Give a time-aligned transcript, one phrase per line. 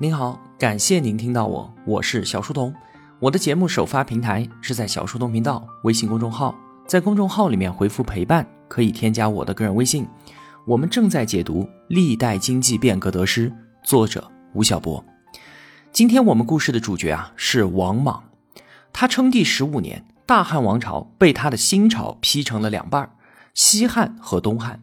[0.00, 2.72] 您好，感谢您听到我，我是小书童。
[3.18, 6.54] 我的节目首发平台是在小书童频道微信公众号，
[6.86, 10.06] 在公众号里面回复“陪伴”可以添加我的个人微信。
[10.68, 13.50] 我们正在解读《历代经济变革得失》，
[13.82, 15.04] 作者吴晓波。
[15.90, 18.22] 今天我们故事的主角啊是王莽，
[18.92, 23.10] 他称帝十五年，大汉王朝被他的新朝劈成了两半儿，
[23.52, 24.78] 西汉和东汉。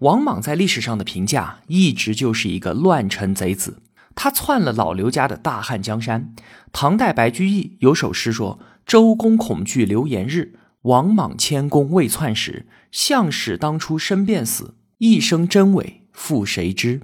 [0.00, 3.78] 王莽在历史上的评价一直就是一个乱臣贼子。
[4.22, 6.34] 他篡了老刘家的大汉江山。
[6.72, 12.66] 唐代白居易有首诗说：“周公恐惧流言日，王莽谦恭未篡时。
[12.92, 17.00] 项使当初身便死，一生真伪复谁知？”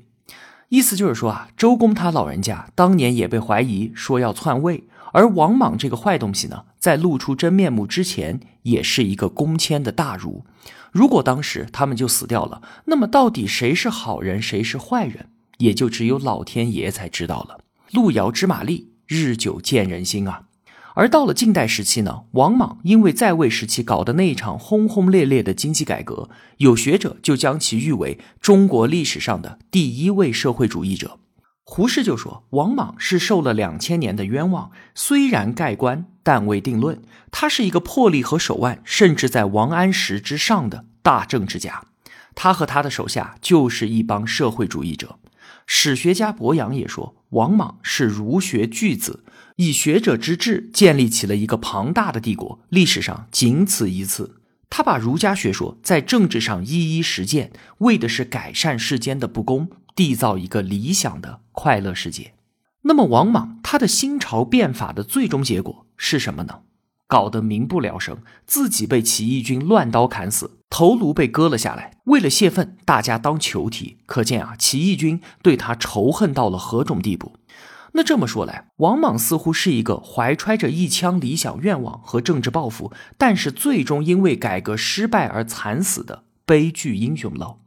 [0.69, 10.45] 意思就是说啊，周公他老人家当年也被怀疑说要篡位，而王莽这个坏东西呢，在露出真面目之前，也是一个公谦的大儒。
[10.93, 15.31] 如果当时他们就死掉了，那么到底谁是好人，谁是坏人？
[15.59, 17.61] 也就只有老天爷才知道了。
[17.93, 20.43] 路遥知马力，日久见人心啊。
[20.95, 31.19] 而到了近代时期呢，王莽因为在位时期搞的那一场轰轰烈烈的经济改革，有学者就将其誉为中国历史上的第一位社会主义者。
[31.65, 37.03] 胡适就说，王莽是受了两千年的冤枉，虽然盖棺，但未定论。
[37.31, 41.85] 他是一个魄力和手腕甚至在王安石之上的大政治家。
[42.35, 45.19] 他和他的手下就是一帮社会主义者。
[45.67, 49.25] 史学家伯阳也说，王莽是儒学巨子，
[49.57, 54.41] 以学者之志建立起了一个庞大的帝国，历史上仅此一次。
[54.71, 62.35] 他把儒家学说在政治上一一实践，为的是改善世间的不公，缔造一个理想的快乐世界。
[62.83, 66.61] 那么，王莽他的新朝变法的最终结果是什么呢？
[67.09, 71.93] 搞得民不聊生，自己被起义军乱刀砍死，头颅被割了下来。
[72.05, 73.99] 为了泄愤，大家当囚体。
[74.07, 77.37] 可见啊，起义军对他仇恨到了何种地步？
[77.93, 87.59] 那这么说来，王莽似乎是一个怀揣着一腔理想愿望和政治抱负，但是最终因为改革失败而惨死的悲剧英雄喽。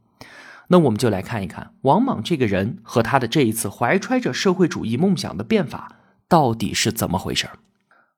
[0.67, 5.95] 那我们就来看一看王莽这个人和他的这一次怀揣着社会主义梦想的变法
[6.27, 7.57] 到底是怎么回事儿。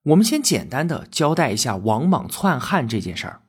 [0.04, 3.41] 我们先简单的交代一下王莽篡汉这件事儿。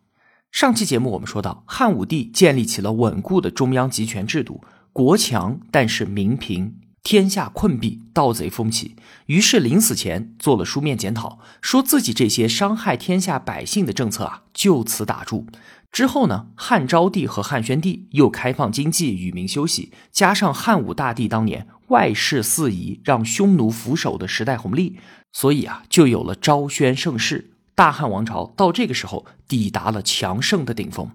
[0.52, 8.94] 上期节目我们说到，汉武帝建立起了稳固的中央集权制度，国强但是民贫，天下困弊，盗贼风起。
[9.26, 15.46] 于是临死前做了书面检讨，说自己这些伤害天下百姓的政策啊，就此打住。
[15.90, 24.98] 之后呢，汉昭帝和汉宣帝又开放经济，与民休息，加上汉武大帝当年外事四夷，让匈奴俯首的时代红利。
[25.32, 27.51] 所以啊，就有了昭宣盛世，
[27.82, 31.10] 大汉王朝到这个时候抵达了强盛的顶峰。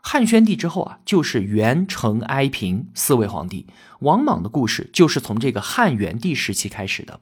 [0.00, 3.68] 汉宣帝之后啊，就是元、成、哀、平四位皇帝。
[4.00, 7.20] 王莽的故事就是从这个汉元帝时期开始的。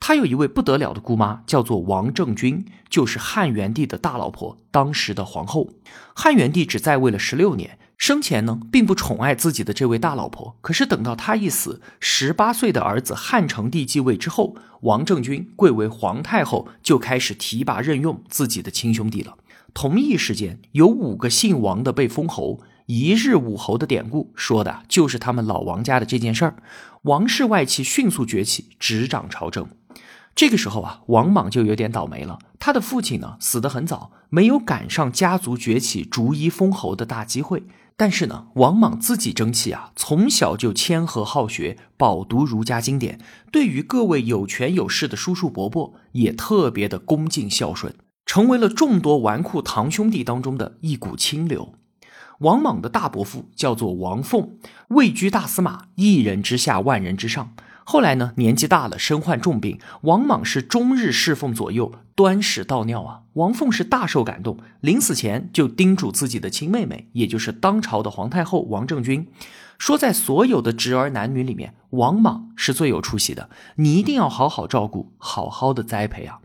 [0.00, 5.74] 他有一位不得了的姑妈，叫做王政君，就是汉元帝的大老婆，当时的皇后。
[6.12, 7.78] 汉元帝只在位了十六年。
[7.98, 19.36] 生前呢，并不宠爱自己的这位大老婆，可是等到他一死，十八岁的儿子汉成帝继位之后，王政君贵为皇太后，就开始提拔任用自己的亲兄弟了。
[19.74, 26.56] 同一时间，有五个姓王的被封侯，一日五侯的典故说的就是他们老王家的这件事儿。
[27.02, 29.68] 王室外戚迅速崛起，执掌朝政。
[30.36, 32.38] 这个时候啊，王莽就有点倒霉了。
[32.60, 37.64] 他的父亲呢，死得很早，没有赶上家族崛起、逐一封侯的大机会。
[38.00, 43.18] 但是呢，王莽自己争气啊，从小就谦和好学，饱读儒家经典，
[43.50, 47.92] 对于各位有权有势的叔叔伯伯也特别的恭敬孝顺，
[48.24, 51.74] 成为了众多纨绔堂兄弟当中的一股清流。
[52.38, 54.50] 王莽的大伯父叫做王凤，
[54.90, 57.52] 位居大司马，一人之下，万人之上。
[57.90, 63.22] 后来呢，年纪大了，身患重病，王莽是终日侍奉左右，端屎倒尿啊。
[63.32, 69.26] 王凤是大受感动，临死前就叮嘱自己的亲妹妹，也就是当朝的皇太后王政君，
[69.78, 76.40] 说在所有的侄儿男女里面，王莽是最有出息的，你一定要好好照顾，好好的栽培啊。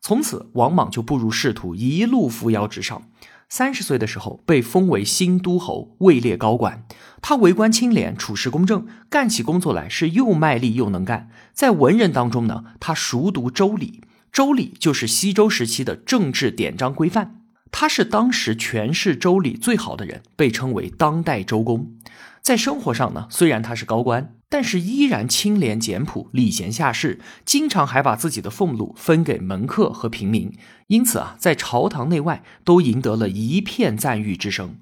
[0.00, 3.02] 从此，王莽就步入仕途，一路扶摇直上。
[3.48, 6.84] 三十岁的时候被封为新都侯，位列高官。
[7.28, 11.28] 他为官清廉，处事公正，干起工作来是又卖力又能干。
[11.52, 14.00] 在文人当中呢，他熟读《周礼》，
[14.30, 17.40] 《周礼》就是西周时期的政治典章规范。
[17.72, 21.96] 他是当时诠释《周礼》最好的人，被称为当代周公。
[22.40, 24.32] 在生活上呢，虽然他是高官。
[24.48, 30.56] 但是依然清廉简朴、礼贤下士，经常还把自己的俸禄分给门客和平民，
[30.86, 34.76] 因此啊，在朝堂内外都赢得了一片赞誉之声。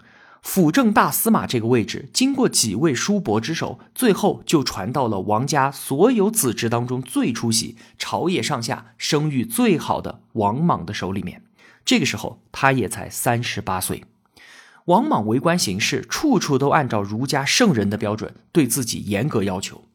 [0.44, 11.42] 辅政大司马这个位置，经过几位叔伯之手，最后就传到了王家所有子侄当中最出息、朝野上下声誉最好的王莽的手里面。
[11.84, 14.04] 这个时候，他也才三十八岁。
[14.84, 19.86] 王莽为官行事，处处都按照儒家圣人的标准，对自己严格要求。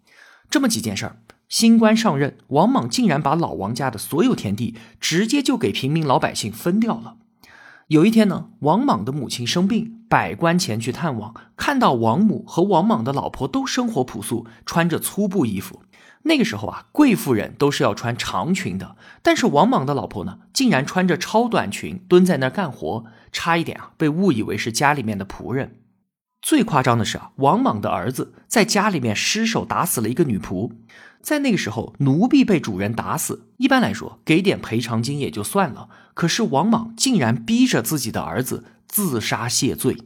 [0.49, 7.17] 这么几件事儿，新官上任，王莽竟然把老王家的所有田地直接就给平民老百姓分掉了。
[7.89, 15.81] 有一天呢，王莽的母亲生病，百官前去探望，看到王母和王莽的老婆都生活朴素，穿着粗布衣服。
[16.21, 25.77] 那个时候啊，贵妇人都是要穿长裙的，但是王莽的老婆呢，竟然穿着超短裙蹲在那儿干活，差一点啊被误以为是家里面的仆人。
[26.43, 30.73] 最夸张的是啊，王莽的儿子在家里面失手打死了一个女仆。
[31.21, 35.89] 在那个时候，奴婢被主人打死，一般来说给点赔偿金也就算了。
[36.13, 39.97] 可是王莽竟然逼着自己的儿子自杀谢罪，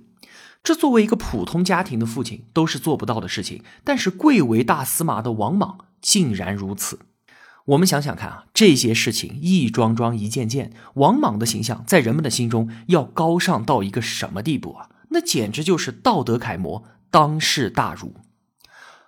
[0.64, 3.64] 这作为一个普通家庭的父亲都是做不到的事情。
[3.84, 7.00] 但是贵为大司马的王莽竟然如此。
[7.66, 14.90] 我们想想看啊，这些事情一桩桩一件件，王莽的形象在人们的心中要高尚到一个什么地步啊？
[15.12, 18.16] 那简直就是道德楷模，当世大儒。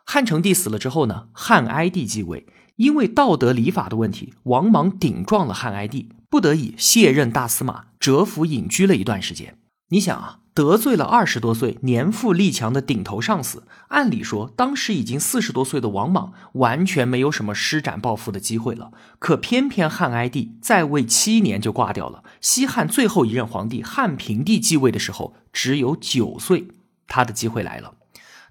[0.05, 9.57] 汉成帝死了之后呢，汉哀帝继位，因为道德礼法的问题，王莽顶撞了汉哀帝，不得已卸任大司马，蛰伏隐居了一段时间。
[9.89, 18.91] 你想啊，得罪了二十多岁、年富力强的顶头上司，按理说当时已经四十多岁的王莽完全没有什么施展抱负的机会了。
[19.17, 26.67] 可偏偏汉哀帝在位七年就挂掉了，西汉最后一任皇帝汉平帝继位的时候只有九岁，
[27.07, 27.95] 他的机会来了。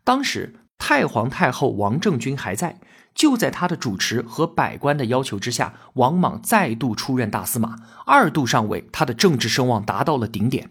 [0.03, 0.57] 当时。
[0.87, 2.79] 太皇太后王政君还在，
[3.15, 10.69] 就在他的主持和百官的要求之下，王莽再度出任大司马，二度上位，他的政治声望达到了顶点。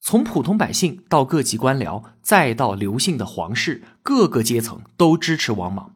[0.00, 5.90] 从普通百姓到各级官僚，再到刘姓的皇室，各个阶层都支持王莽。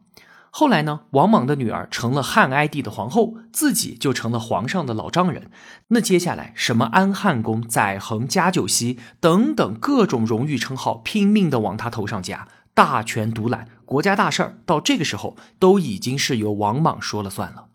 [0.49, 5.49] 后来呢，王莽的女儿成了汉哀帝的皇后，自己就成了皇上的老丈人。
[5.87, 12.49] 那接下来，什么安汉公、载衡、加九锡等等各种荣誉称号，拼命的往他头上加。
[12.73, 17.67] 大权独揽，国家大事儿到这个时候都已经是由王莽说了算了。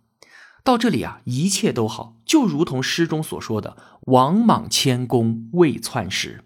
[0.64, 3.76] 到这里啊，一切都好，就如同诗中所说的
[4.12, 6.44] “王莽谦恭未篡时”。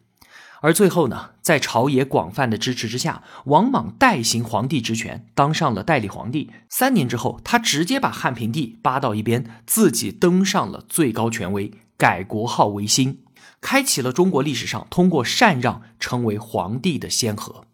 [0.60, 6.50] 而最后呢，在朝野广泛的支持之下，王莽代行皇帝职权，当上了代理皇帝。
[6.69, 13.25] 三年之后，他直接把汉平帝扒到一边，自己登上了最高权威，改国号为新，
[13.60, 17.64] 开启了中国历史上通过禅让成为皇帝的先河。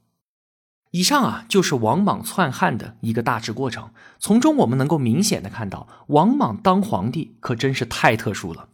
[0.98, 3.90] 以上啊，就是王莽篡汉的一个大致过程。
[4.18, 8.66] 从中我们能够明显的看到，王莽当皇帝可真是太特殊了。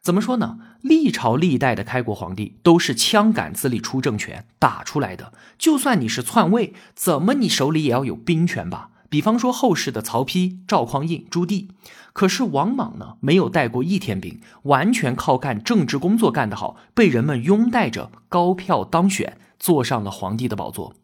[0.00, 0.58] 怎么说呢？
[0.82, 5.32] 历朝历代的开国皇帝都是枪杆子里出政权打出来的。
[5.58, 8.90] 就算你是篡位，怎么你手里也要有兵权吧？
[9.08, 11.66] 比方说后世的曹丕、赵匡胤、朱棣。
[12.12, 20.94] 可是王莽呢，没有带过一天兵，完全靠干政治工作干得好，被人们拥戴着，高票当选，坐上了皇帝的宝座。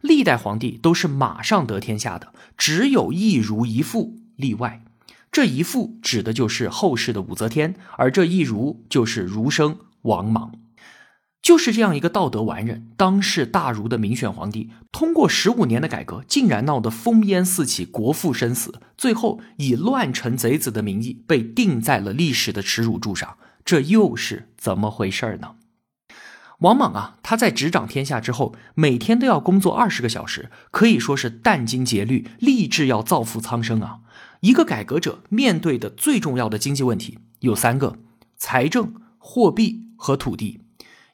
[0.00, 4.82] 历代皇帝都是马上得天下的，只有一儒一父例外。
[5.30, 10.52] 这一父指的就是后世的武则天，而这一儒就是儒生王莽。
[11.40, 25.54] 就是这样一个道德完人、当世大儒的民选皇帝，通过十五年的改革，竟然闹得烽烟四起、国父生死，最后以乱臣贼子的名义被钉在了历史的耻辱柱上，这又是怎么回事呢？
[26.58, 34.00] 王莽啊，他在执掌天下之后，每天都要工作二十个小时，可以说是殚精竭虑，立志要造福苍生啊。
[34.40, 37.98] 一个改革者面对的最重要的经济问题有三个：
[38.36, 40.62] 财政、货币和土地。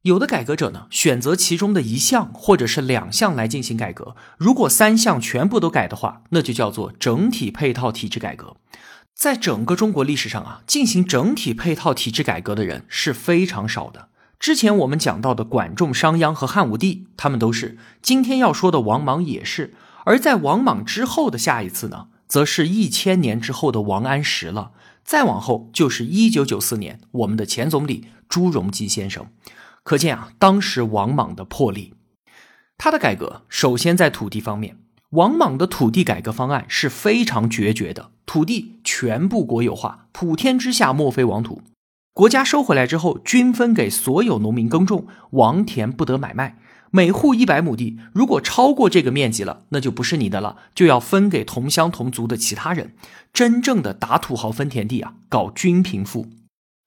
[0.01, 4.17] 有的改革者呢，选择其中的一项或者是两项来进行改革。
[4.39, 8.57] 如果三项全部都改的话，那就叫做整体配套体制改革。
[9.15, 14.09] 在整个中国历史上啊，进行整体配套体制改革的人是非常少的。
[14.45, 19.73] 之前我们讲到的管仲、商鞅和汉武帝，他们都是；今天要说的王莽也是。
[20.05, 24.73] 而在王莽之后的下一次呢，则是一千年之后的王安石了。
[25.03, 29.29] 再往后就是一九九四年，我们的前总理朱镕基先生。
[29.83, 31.95] 可见啊，当时王莽的魄力。
[32.77, 34.77] 他的改革首先在土地方面，
[35.13, 41.63] 王莽的土地改革方案是非常决绝的，土地全部国有化，普天之下莫非王土。
[42.15, 46.57] 国家收回来之后，均分给所有农民耕种，王田不得买卖。
[46.93, 52.95] 每户一百亩地，如果超过这个面积了，那就不是你的了，就要分给同乡同族的其他人。
[53.33, 56.29] 真正的打土豪分田地啊，搞均贫富。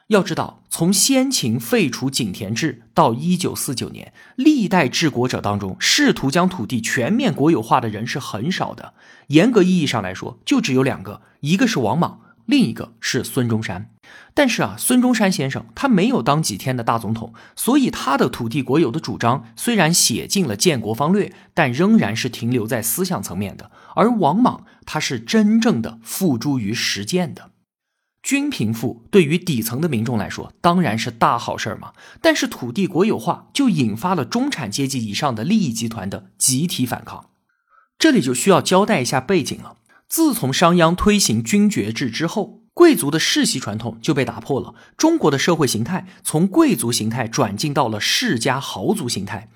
[0.08, 8.94] 要知道，从先秦废除井田制到一九四九年，历代治国者当中，试图将土地全面国有化的人是很少的。
[9.28, 13.92] 严格意义上来说，就只有两个，一个是王莽，另一个是孙中山。
[14.34, 23.70] 但是啊，孙中山先生他没有当几天的大总统，所以他的土地国有的主张虽然写进了建国方略，但仍然是停留在思想层面的。
[23.96, 27.52] 而王莽他是真正的付诸于实践的。
[28.24, 37.30] 均贫富对于底层的民众来说当然是大好事儿嘛，但是土地国有化就引发了中产阶级以上的利益集团的集体反抗。
[37.98, 39.78] 这里就需要交代一下背景了。
[40.10, 49.50] 自从商鞅推行君爵制之后，贵族的世袭传统就被打破了，中国的社会形态从贵族形态转进到了世家豪族形态。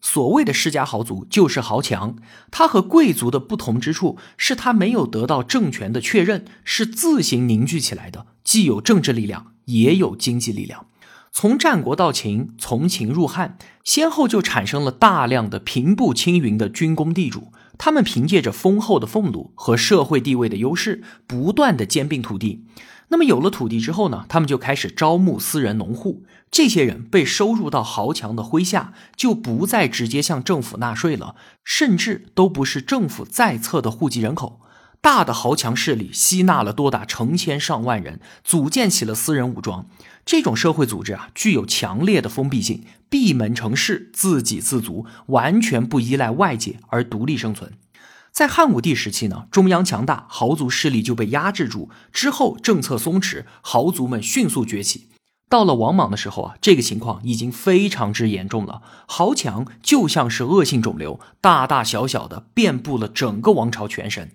[0.00, 2.16] 所谓的世家豪族就是豪强，
[2.50, 10.86] 他和贵族的不同之处是他没有得到政权的确认，是自行凝聚起来的，既有政治力量，也有经济力量。
[11.32, 22.64] 从战国到秦，从秦入汉，先后就产生了大量的平步青云的军功地主，他们凭借着丰厚的俸禄和社会地位的优势，不断的兼并土地。
[23.08, 26.24] 那么有了土地之后呢，他们就开始招募私人农户。
[26.50, 34.60] 这些人被收入到豪强的麾下，就不再直接向政府纳税了，甚至都不是政府在册的户籍人口。
[35.00, 39.86] 大的豪强势力吸纳了多达成千上万人，组建起了私人武装。
[40.26, 47.74] 这种社会组织啊，具有强烈的封闭性，闭门成市，自给自足，完全不依赖外界而独立生存。
[48.32, 51.90] 在汉武帝时期呢，中央强大，豪族势力就被压制住。
[52.12, 55.06] 之后政策松弛，豪族们迅速崛起。
[55.48, 58.82] 到了王莽的时候啊，这个情况已经非常之严重了。
[59.06, 64.32] 豪强就像是恶性肿瘤，大大小小的遍布了整个王朝全身。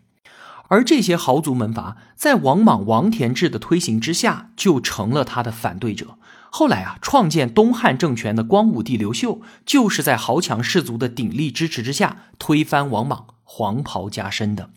[0.71, 6.17] 而这些豪族门阀在王莽王田制的推行之下，就成了他的反对者。
[6.49, 13.27] 后来啊，创建东汉政权的光武帝刘秀，就是在豪强士族的鼎力支持之下，推翻王莽。
[13.43, 14.69] 黄袍加身的，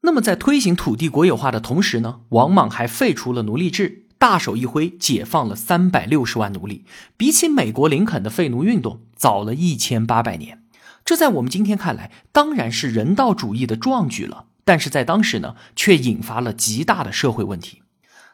[0.00, 6.84] 那么在推行土地国有化的同时呢，王莽还废除了奴隶制，大手一挥解放了三百六十万奴隶，
[7.16, 10.64] 比起美国林肯的废奴运动早了一千八百年。
[11.04, 17.82] 这在我们今天看来当然是人道主义的壮举了，但是在当时呢，却引发了极大的社会问题。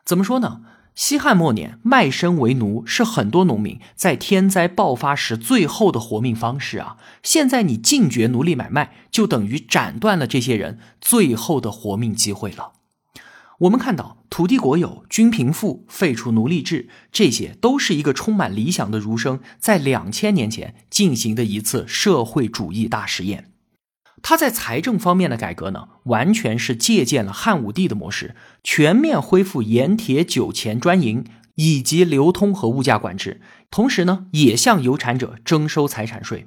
[0.04, 0.62] 怎么说呢？
[0.94, 6.96] 西汉末年，卖身为奴是很多农民在天灾爆发时最后的活命方式啊！
[7.22, 12.72] 现在你禁绝奴隶买卖，就等于斩断了这些人最后的活命机会了。
[13.58, 23.50] 我们看到土地国有、均贫富、废除奴隶制，这些都是一个充满理想的儒生在两千年前进行的一次社会主义大实验。
[24.22, 31.24] 他在财政方面的改革呢，完全是借鉴了汉武帝的模式，全面恢复盐铁酒钱专营
[31.56, 36.46] 以及流通和物价管制，同时呢，也向有产者征收财产税。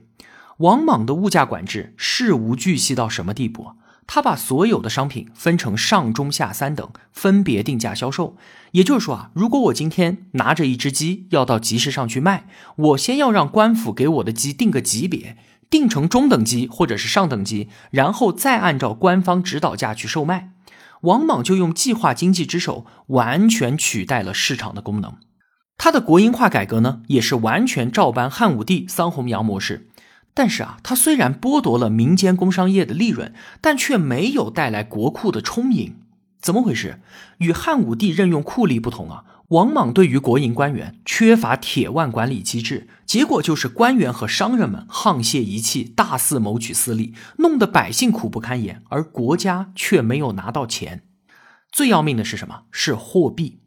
[0.57, 3.73] 王莽的物价管制事无巨细到什么地步？
[4.11, 8.35] 他把所有的商品分成上中下三等，分别定价销售。
[8.71, 15.37] 也就是说啊，如果我今天拿着一只鸡要到集市上去卖，我先要让官府给我的鸡定个级别。
[15.69, 20.51] 定成中等级或者是上等级，然后再按照官方指导价去售卖。
[21.01, 25.15] 王莽就用计划经济之手，完全取代了市场的功能。
[25.77, 29.87] 他的国营化改革呢，也是完全照搬汉武帝桑弘羊模式。
[30.33, 35.95] 但是啊，他虽然剥夺了民间工商业的利润，但却没有带来国库的充盈。
[36.41, 36.99] 怎么回事？
[37.37, 39.23] 与汉武帝任用酷吏不同啊。
[39.49, 51.01] 王莽对于国营官员缺乏铁腕管理机制，结果就是官员和商人们沆瀣一气，大肆谋取私利，弄得百姓苦不堪言，而国家却没有拿到钱。
[51.71, 52.65] 最要命的是什么？
[52.71, 53.61] 是货币。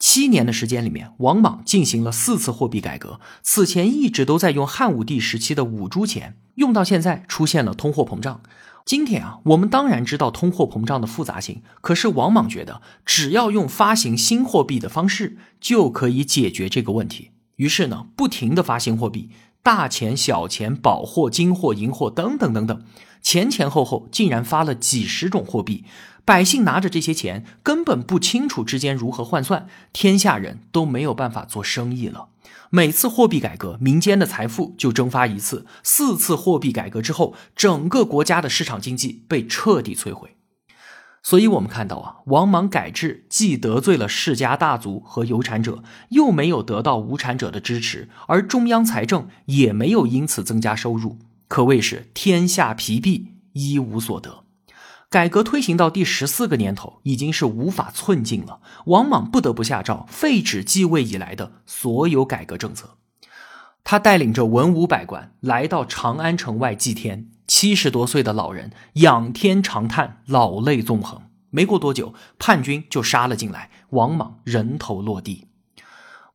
[0.00, 8.42] 七年的时间里面，王莽进行了四次货币改革，此前一直都在用汉武帝时期的五铢钱，用到现在出现了通货膨胀。
[8.88, 17.32] 今天啊，我们当然知道通货膨胀的复杂性，可是王莽觉得只要用发行新货币的方式就可以解决这个问题。
[17.56, 19.28] 于是呢，不停的发行货币，
[19.62, 22.82] 大钱、小钱、宝货、金货、银货等等等等，
[23.20, 25.84] 前前后后竟然发了几十种货币。
[26.24, 32.28] 百姓拿着这些钱，根本不清楚之间如何换算，天下人都没有办法做生意了。
[32.70, 35.64] 每次货币改革，民间的财富就蒸发一次。
[35.82, 40.36] 四次货币改革之后，整个国家的市场经济被彻底摧毁。
[41.22, 54.44] 所以，我们看到啊，王莽改制既得罪了世家大族和有产者，又没有得到无产者的支持，而中央财政也没有因此增加收入，可谓是天下疲弊，一无所得。
[55.10, 58.60] 改革推行到第十四个年头，已经是无法寸进了。
[58.86, 62.98] 王莽不得不下诏废止继位以来的所有改革政策。
[63.82, 71.22] 他带领着文武百官来到长安城外祭天，七十多岁的老人仰天长叹，老泪纵横。
[71.48, 75.47] 没过多久，叛军就杀了进来，王莽人头落地。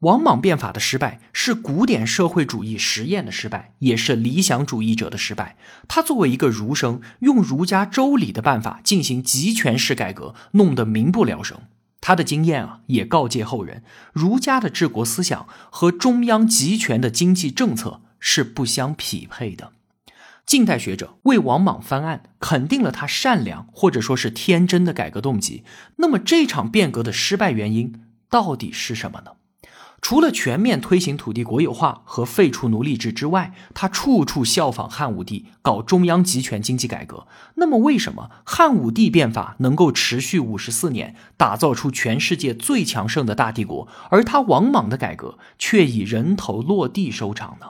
[0.03, 5.55] 王莽变法的失败是古典社会主义实验的失败，也是理想主义者的失败。
[5.87, 11.57] 他作为一个儒生，用儒家周礼的办法进行集权式改革，弄得民不聊生。
[12.01, 13.81] 他的经验啊，也告诫后人：
[14.11, 19.71] 儒家的治国思想和中央集权的经济政策是不相匹配的。
[20.45, 25.63] 近代学者为王莽翻案，肯定了他善良或者说是天真的改革动机。
[25.95, 29.31] 那么这场变革的失败原因到底是什么呢？
[30.03, 37.25] 除了全面推行土地国有化和废除奴隶制之外，他处处效仿汉武帝搞中央集权经济改革。
[37.55, 47.67] 那么，为什么汉武帝变法能够持续五十四年，打造出全世界最强盛的大帝国，而他王莽的改革却以人头落地收场呢？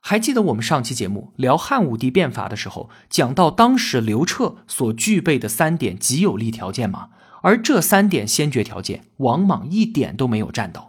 [0.00, 7.10] 还记得我们上期节目聊汉武帝变法的时候，讲到当时刘彻所具备的三点极有利条件吗？
[7.42, 10.87] 而这三点先决条件，王莽一点都没有占到。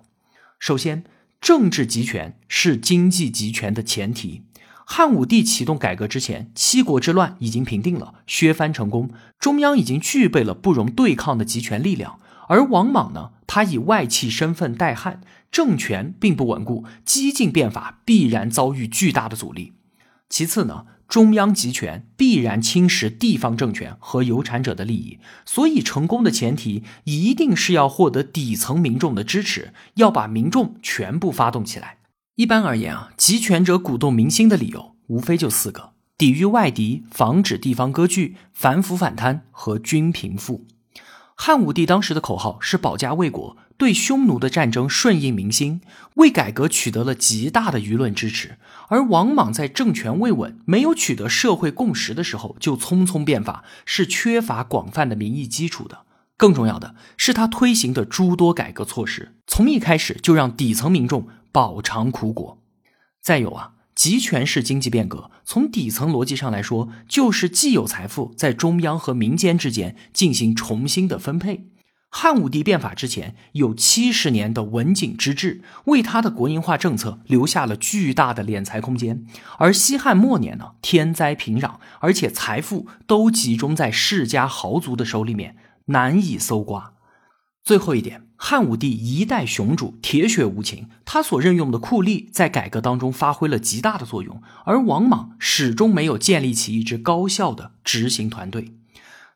[0.60, 1.06] 首先，
[1.40, 4.44] 政治集权是经济集权的前提。
[4.86, 12.20] 汉武帝启动改革之前，七国之乱已经平定了，削藩成功，中央已经具备了不容对抗的集权力量。
[12.50, 19.74] 而王莽呢，他以外戚身份代汉，政权并不稳固，激进变法必然遭遇巨大的阻力。
[20.28, 20.86] 其次呢？
[21.10, 31.98] 中央集权必然侵蚀地方政权和有产者的利益，所以成功的前提一定是要获得底层民众的支持，要把民众全部发动起来。
[32.36, 40.68] 一般而言啊，集权者鼓动民心的理由无非就四个：抵御外敌、防止地方割据、反腐反贪和均贫富。
[41.34, 43.58] 汉武帝当时的口号是保家卫国。
[43.80, 45.80] 对匈奴的战争顺应民心，
[46.16, 48.58] 为改革取得了极大的舆论支持。
[48.90, 56.00] 而王莽在政权未稳、没有取得社会共识的时候就匆匆变法，是缺乏广泛的民意基础的。
[56.36, 62.62] 更重要的是，他推行的诸多改革措施，从一开始就让底层民众饱尝苦果。
[63.22, 71.70] 再有啊，集权式经济变革，从底层逻辑上来说，就是既有财富在中央和民间之间进行重新的分配。
[72.12, 79.26] 汉武帝变法之前有七十年的文景之治，为他的国营化政策留下了巨大的敛财空间。
[79.60, 86.94] 而西汉末年呢，天灾频壤，而且财富都集中在世家豪族的手里面，难以搜刮。
[87.64, 98.79] 最后一点，汉武帝一代雄主，铁血无情，他所任用的酷吏在改革当中发挥了极大的作用，而王莽始终没有建立起一支高效的执行团队。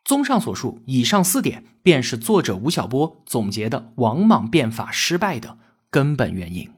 [0.04, 5.58] 综上所述，以上四点便是作者吴晓波总结的王莽变法失败的
[5.90, 6.70] 根本原因。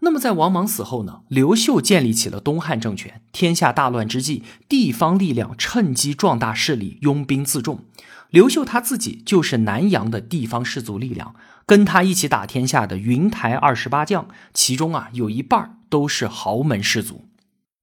[0.00, 1.20] 那么，在王莽死后呢？
[1.28, 7.84] 刘秀建立起了东汉政权，天下大乱之际，地方力量趁机壮大势力，拥兵自重。
[8.30, 17.28] 刘秀他自己就是南阳的地方士族力量，跟他一起打天下的云台二十八将，其中啊有一半都是豪门士族。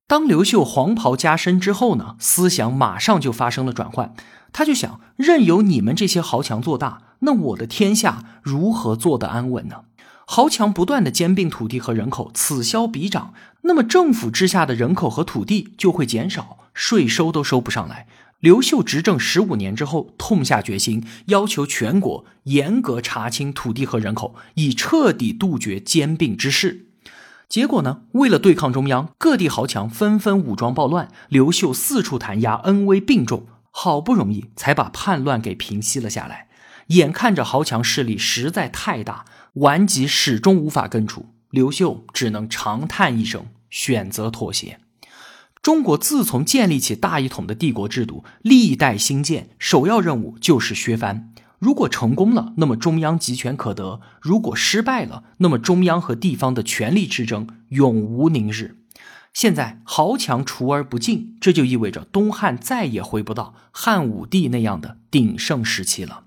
[0.09, 4.15] 当刘秀黄袍加身之后呢，思想马上就发生了转换。
[4.51, 9.81] 他就想，任由你们这些豪强做大，那我的天下如何做得安稳呢？
[10.25, 18.07] 豪强不断的兼并土地和人口，此消彼长，那么政府之下的人口和土地就会减少，税收都收不上来。
[18.39, 26.87] 刘秀执政十五年之后，痛下决心，要求全国严格查清土地和人口，以彻底杜绝兼并之势。
[27.49, 28.01] 结果呢？
[28.11, 36.47] 为了对抗中央，各地豪强纷纷武装暴乱，刘秀四处弹压，恩威并重，好不容易才把叛乱给平息了下来。
[36.89, 44.79] 眼看着豪强势力实在太大，顽疾始终无法根除，刘秀只能长叹一声，选择妥协。
[45.63, 51.33] 中国自从建立起大一统的帝国制度，历代兴建，首要任务就是削藩。
[51.59, 58.77] 如果成功了，那么中央集权可得；如果失败了，那么中央和地方的权力之争永无宁日。
[59.33, 66.23] 现在豪强除而不尽，这就意味着东汉再也回不到汉武帝那样的鼎盛时期了。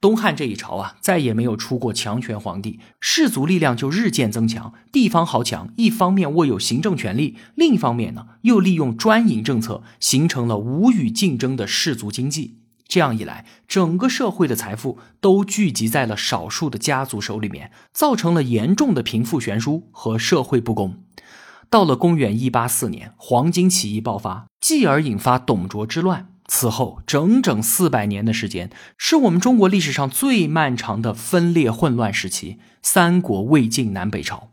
[0.00, 12.58] 东汉这一朝啊，再也没有出过强权皇帝，士族力量就日渐增强，地方豪强一方面握有行政权力，另一方面呢，又利用专营政策，形成了无与竞争的士族经济。
[12.94, 21.02] 这样一来，整个社会的财富都聚集在了少数的家族手里面，造成了严重的贫富悬殊和社会不公。
[21.68, 26.28] 到了公元一八四年，黄巾起义爆发，继而引发董卓之乱。
[26.46, 34.50] 此后整整四百年的时间，是我们中国历史上最漫长的分裂混乱时期——三国、魏晋南北朝。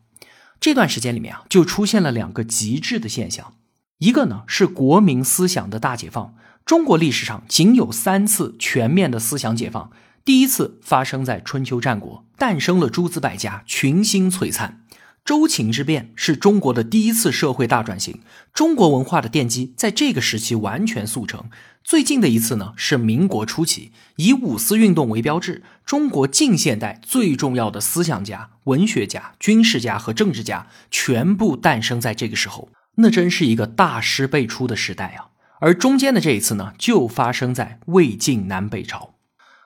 [0.59, 3.53] 这段时间里面啊，就出现了两个极致的现象，
[3.99, 6.33] 一个呢是国民思想的大解放。
[6.65, 9.91] 中国历史上仅有三次全面的思想解放，
[10.23, 14.83] 第一次发生在春秋战国，诞生了诸子百家，群星璀璨。
[15.23, 18.21] 周秦之变是中国的第一次社会大转型，
[18.53, 21.45] 中国文化的奠基在这个时期完全速成。
[21.83, 35.30] 最近的一次呢，是民国初期，以五四运动为标志，中国近现代最重要的思想家、文学家、军事家和政治家全部诞生在这个时候，那真是一个大师辈出的时代啊！
[35.61, 39.13] 而中间的这一次呢，就发生在魏晋南北朝。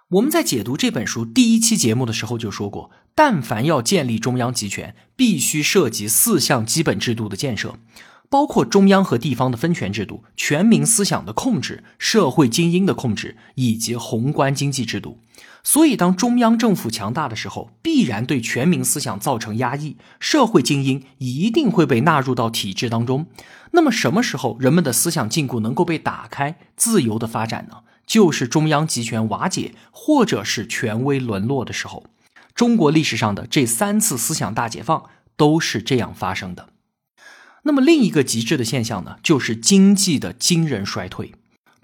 [0.09, 7.79] 我们在解读这本书第一期节目的时候就说过，但凡要建立中央集权，必须涉及四项基本制度的建设，
[8.29, 15.21] 包括中央和地方的分权制度、全民思想的控制、社会精英的控制以及宏观经济制度。
[15.67, 23.25] 所以，当中央政府强大的时候，必然对全民思想造成压抑，社会精英一定会被纳入到体制当中。
[23.71, 27.77] 那么，什么时候人们的思想禁锢能够被打开，自由的发展呢？
[28.05, 32.05] 就是中央集权瓦解，或者是权威沦落的时候，
[32.53, 36.69] 中国历史上的这三次思想大解放都是这样发生的。
[37.63, 41.33] 那么另一个极致的现象呢，就是经济的惊人衰退。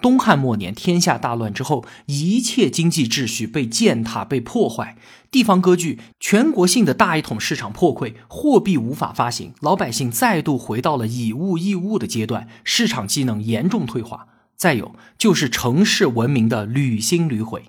[0.01, 4.97] 东汉末年，天下大乱之后，一切经济秩序被践踏、被破坏，
[5.29, 14.27] 地方割据，全国性的大一统市场破溃，货币无法发行，老百姓再度回到了以物易物的阶段，市场机能严重退化。
[14.57, 17.65] 再有就是城市文明的屡兴屡毁，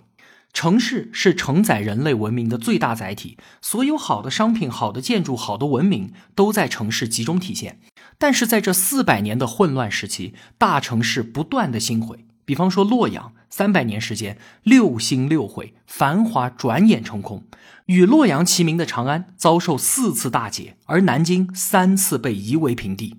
[0.53, 7.81] 城市是承载人类文明的最大载体，所有好的商品、好的建筑、好的文明都在城市集中体现。
[8.19, 12.27] 但是在这四百年的混乱时期，大城市不断的兴毁。
[12.45, 17.45] 比方说洛阳，三百年时间六兴六毁，繁华转眼成空。
[17.87, 23.17] 与洛阳齐名的长安遭受四次大劫，而南京三次被夷为平地。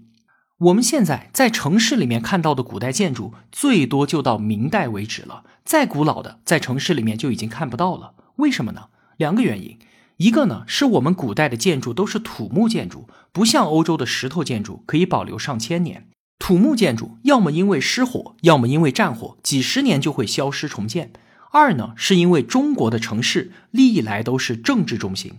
[0.63, 5.43] 我们现在在城市里面看到的古代建筑，最多就到明代为止了。
[5.65, 8.13] 再古老的，在城市里面就已经看不到了。
[8.38, 8.86] 为什么呢？
[9.17, 9.78] 两个原因，
[10.17, 16.08] 一个呢是我们古代的建筑都是土木建筑，不像欧洲的石头建筑可以保留上千年。
[16.39, 21.12] 土木建筑要么因为失火，要么因为战火，几十年就会消失重建。
[21.52, 25.34] 二呢，是因为中国的城市历来都是政治中心。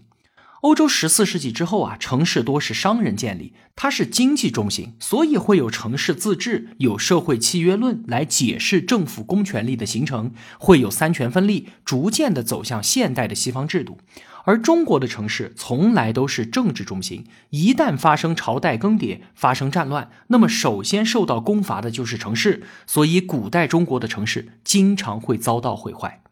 [0.65, 13.99] 欧洲十四世纪之后啊，城市多是商人建立，它是经济中心，所以会有城市自治，有社会契约论来解释政府公权力的形成，会有三权分立，逐渐的走向现代的西方制度。
[14.47, 26.23] 而中国的城市从来都是政治中心，一旦发生朝代更迭、发生战乱，那么首先受到攻伐的就是城市，所以古代中国的城市经常会遭到毁坏。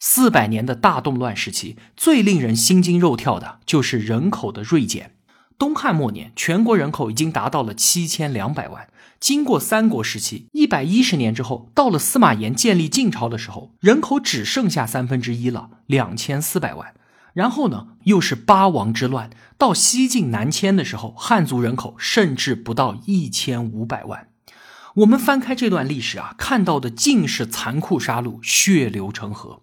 [0.00, 5.14] 四百年的大动乱时期，最令人心惊肉跳的就是人口的锐减。
[5.58, 8.88] 东汉末年，全国人口已经达到了七千两百万。
[9.18, 16.94] 经过三国时期一百一十年之后，到了司马炎建立晋朝的时候，人口只剩下三分之一了，两千四百万。
[17.34, 24.28] 然后呢，又是八王之乱，到西晋南迁的时候，汉族人口甚至不到一千五百万。
[24.96, 29.62] 我们翻开这段历史啊，看到的尽是残酷杀戮，血流成河。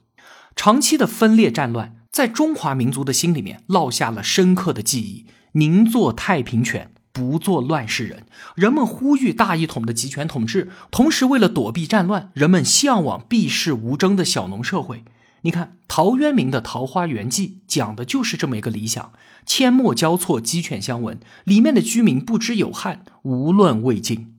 [0.56, 5.26] 长期的分裂战乱，在中华民族的心里面烙下了深刻的记忆。
[5.54, 8.26] 宁做太平犬，不做乱世人。
[8.56, 15.04] 人们呼吁大一统的集权统治，同时为了躲避战乱，人们向往避世无争的小农社会。
[15.42, 19.14] 你看陶渊明的《桃花源记》讲的就是这么一个理想：
[19.46, 24.35] 阡陌交错，鸡犬相闻，里面的居民不知有汉，无论魏晋。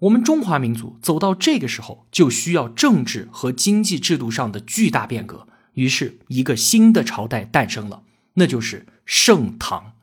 [0.00, 5.48] 我们中华民族走到这个时候，就需要政治和经济制度上的巨大变革。
[5.74, 8.02] 于是，一个新的朝代诞生了，
[8.34, 9.94] 那就是盛唐。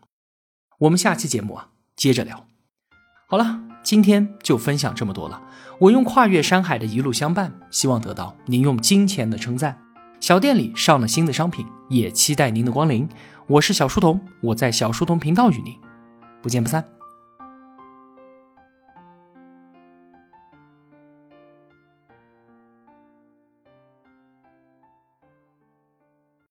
[0.79, 2.45] 我们下期节目啊，接着聊。
[3.27, 5.41] 好了，今天就分享这么多了。
[5.79, 9.81] 我用跨越山海的一路相伴，希望得到您用金钱的称赞。
[10.19, 13.07] 小店里上了新的商品，也期待您的光临。
[13.47, 15.73] 我是小书童，我在小书童频道与您
[16.41, 16.94] 不见不散。